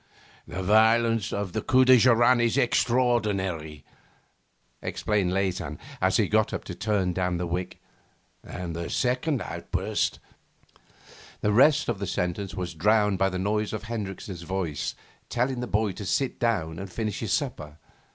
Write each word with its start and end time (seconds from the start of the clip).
'The 0.47 0.63
violence 0.63 1.31
of 1.31 1.53
the 1.53 1.61
coup 1.61 1.85
de 1.85 1.95
joran 1.95 2.41
is 2.41 2.57
extraordinary,' 2.57 3.83
explained 4.81 5.31
Leysin 5.31 5.77
as 6.01 6.17
he 6.17 6.27
got 6.27 6.51
up 6.55 6.63
to 6.63 6.73
turn 6.73 7.13
down 7.13 7.37
the 7.37 7.45
wick, 7.45 7.79
'and 8.43 8.75
the 8.75 8.89
second 8.89 9.43
outburst' 9.43 10.17
The 11.41 11.51
rest 11.51 11.87
of 11.87 11.99
his 11.99 12.09
sentence 12.13 12.55
was 12.55 12.73
drowned 12.73 13.19
by 13.19 13.29
the 13.29 13.37
noise 13.37 13.73
of 13.73 13.83
Hendricks' 13.83 14.41
voice 14.41 14.95
telling 15.29 15.59
the 15.59 15.67
boy 15.67 15.91
to 15.91 16.05
sit 16.07 16.39
down 16.39 16.79
and 16.79 16.91
finish 16.91 17.19
his 17.19 17.31
supper. 17.31 17.77